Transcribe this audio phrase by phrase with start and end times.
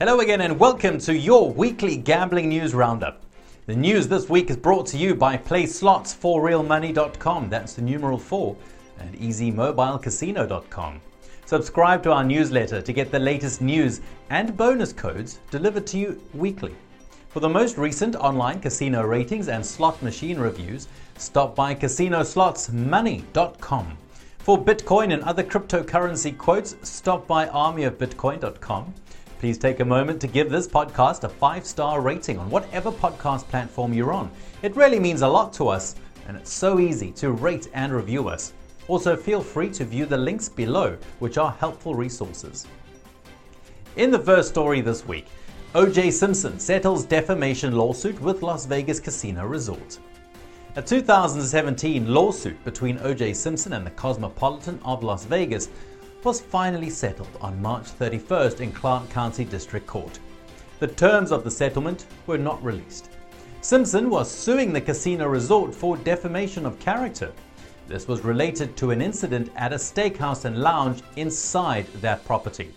[0.00, 3.22] Hello again, and welcome to your weekly gambling news roundup.
[3.66, 7.48] The news this week is brought to you by PlaySlots4RealMoney.com.
[7.48, 8.56] That's the numeral 4
[8.98, 11.00] and EasyMobileCasino.com.
[11.46, 16.20] Subscribe to our newsletter to get the latest news and bonus codes delivered to you
[16.34, 16.74] weekly.
[17.28, 23.98] For the most recent online casino ratings and slot machine reviews, stop by CasinoSlotsMoney.com.
[24.40, 28.94] For Bitcoin and other cryptocurrency quotes, stop by ArmyOfBitcoin.com.
[29.44, 33.46] Please take a moment to give this podcast a five star rating on whatever podcast
[33.48, 34.30] platform you're on.
[34.62, 38.26] It really means a lot to us, and it's so easy to rate and review
[38.26, 38.54] us.
[38.88, 42.66] Also, feel free to view the links below, which are helpful resources.
[43.96, 45.26] In the first story this week,
[45.74, 46.10] O.J.
[46.12, 49.98] Simpson settles defamation lawsuit with Las Vegas Casino Resort.
[50.76, 53.34] A 2017 lawsuit between O.J.
[53.34, 55.68] Simpson and the Cosmopolitan of Las Vegas
[56.24, 60.18] was finally settled on March 31st in Clark County District Court.
[60.80, 63.10] The terms of the settlement were not released.
[63.60, 67.32] Simpson was suing the casino resort for defamation of character.
[67.86, 72.72] This was related to an incident at a steakhouse and lounge inside that property.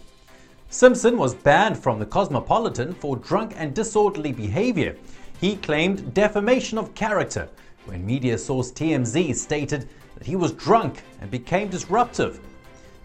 [0.70, 4.98] Simpson was banned from the Cosmopolitan for drunk and disorderly behavior.
[5.40, 7.48] He claimed defamation of character
[7.86, 12.42] when media source TMZ stated that he was drunk and became disruptive.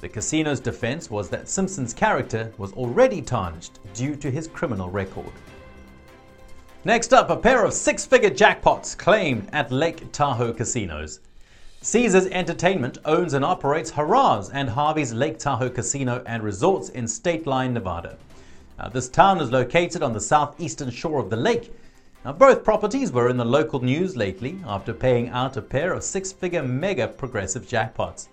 [0.03, 5.31] The casino's defense was that Simpson's character was already tarnished due to his criminal record.
[6.85, 11.21] Next up, a pair of six figure jackpots claimed at Lake Tahoe casinos.
[11.83, 17.47] Caesars Entertainment owns and operates Harrah's and Harvey's Lake Tahoe Casino and Resorts in State
[17.47, 18.19] Line, Nevada.
[18.81, 21.73] Now, this town is located on the southeastern shore of the lake.
[22.25, 26.03] Now, both properties were in the local news lately after paying out a pair of
[26.03, 28.27] six figure mega progressive jackpots.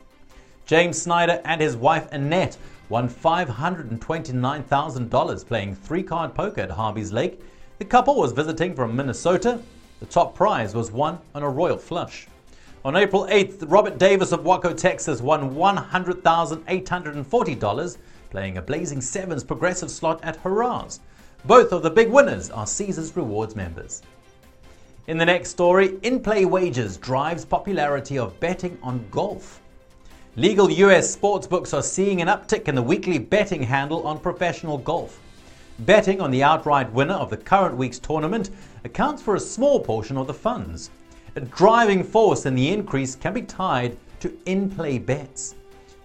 [0.69, 2.55] James Snyder and his wife Annette
[2.89, 7.41] won $529,000 playing three card poker at Harvey's Lake.
[7.79, 9.63] The couple was visiting from Minnesota.
[9.99, 12.27] The top prize was won on a royal flush.
[12.85, 17.97] On April 8th, Robert Davis of Waco, Texas won $100,840
[18.29, 20.99] playing a Blazing Sevens progressive slot at Harrah's.
[21.45, 24.03] Both of the big winners are Caesars Rewards members.
[25.07, 29.59] In the next story, in play wagers drives popularity of betting on golf.
[30.39, 35.19] Legal US sportsbooks are seeing an uptick in the weekly betting handle on professional golf.
[35.79, 38.49] Betting on the outright winner of the current week's tournament
[38.85, 40.91] accounts for a small portion of the funds.
[41.35, 45.55] A driving force in the increase can be tied to in play bets.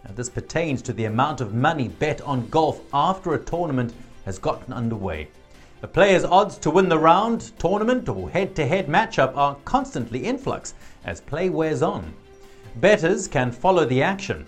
[0.05, 4.41] Now, this pertains to the amount of money bet on golf after a tournament has
[4.41, 5.29] gotten underway.
[5.83, 10.27] A player's odds to win the round, tournament, or head to head matchup are constantly
[10.27, 10.75] in flux
[11.05, 12.13] as play wears on.
[12.77, 14.47] Bettors can follow the action.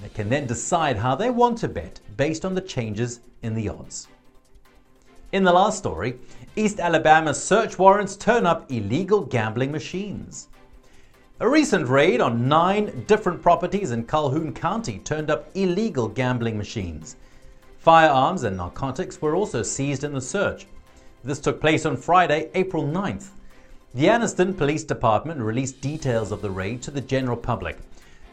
[0.00, 3.68] They can then decide how they want to bet based on the changes in the
[3.68, 4.06] odds.
[5.32, 6.18] In the last story,
[6.54, 10.48] East Alabama search warrants turn up illegal gambling machines.
[11.40, 17.16] A recent raid on nine different properties in Calhoun County turned up illegal gambling machines.
[17.78, 20.66] Firearms and narcotics were also seized in the search.
[21.24, 23.30] This took place on Friday, April 9th.
[23.94, 27.78] The Anniston Police Department released details of the raid to the general public.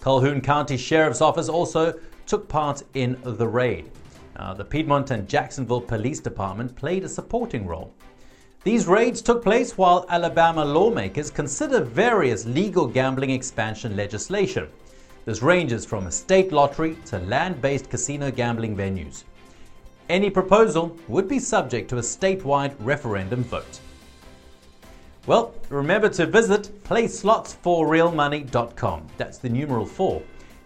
[0.02, 1.94] Calhoun County Sheriff's Office also
[2.26, 3.90] took part in the raid.
[4.36, 7.94] Uh, the Piedmont and Jacksonville Police Department played a supporting role.
[8.64, 14.68] These raids took place while Alabama lawmakers consider various legal gambling expansion legislation.
[15.24, 19.24] This ranges from a state lottery to land based casino gambling venues.
[20.10, 23.80] Any proposal would be subject to a statewide referendum vote.
[25.26, 29.08] Well, remember to visit playslots4realmoney.com.
[29.18, 30.22] That's the numeral 4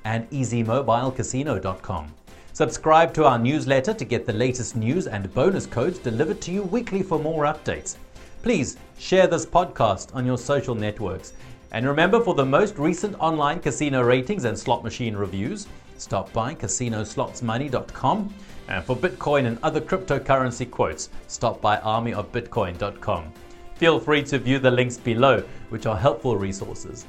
[0.06, 2.14] and easymobilecasino.com.
[2.54, 6.64] Subscribe to our newsletter to get the latest news and bonus codes delivered to you
[6.64, 7.98] weekly for more updates.
[8.42, 11.34] Please share this podcast on your social networks.
[11.72, 16.56] And remember, for the most recent online casino ratings and slot machine reviews, stop by
[16.56, 18.34] casinoslotsmoney.com.
[18.70, 23.32] And for Bitcoin and other cryptocurrency quotes, stop by armyofbitcoin.com.
[23.78, 27.06] Feel free to view the links below, which are helpful resources.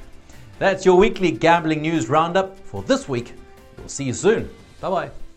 [0.59, 3.33] That's your weekly gambling news roundup for this week.
[3.77, 4.49] We'll see you soon.
[4.81, 5.28] Bye bye.